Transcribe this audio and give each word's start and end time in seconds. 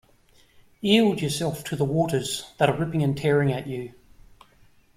Yield 0.79 1.21
yourself 1.21 1.63
to 1.63 1.75
the 1.75 1.85
waters 1.85 2.53
that 2.57 2.67
are 2.67 2.75
ripping 2.75 3.03
and 3.03 3.15
tearing 3.15 3.51
at 3.53 3.67
you. 3.67 3.93